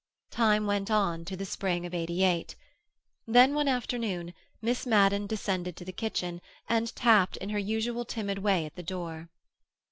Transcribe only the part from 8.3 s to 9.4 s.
way at the door.